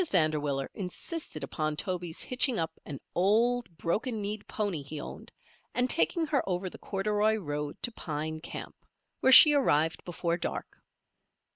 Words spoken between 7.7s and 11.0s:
to Pine Camp, where she arrived before dark.